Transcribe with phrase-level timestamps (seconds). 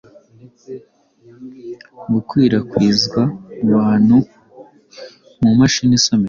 [2.13, 3.21] gukwirakwizwa
[3.65, 4.17] mubantu
[5.41, 6.19] mumashini isomeka